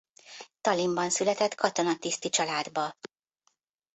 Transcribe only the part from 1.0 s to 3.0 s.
született katonatiszti családba.